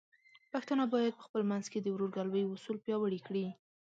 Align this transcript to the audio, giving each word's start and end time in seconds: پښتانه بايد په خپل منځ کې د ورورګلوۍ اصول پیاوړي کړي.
پښتانه 0.51 0.83
بايد 0.93 1.13
په 1.17 1.23
خپل 1.27 1.41
منځ 1.51 1.65
کې 1.71 1.79
د 1.81 1.87
ورورګلوۍ 1.91 2.43
اصول 2.47 2.77
پیاوړي 2.85 3.19
کړي. 3.27 3.45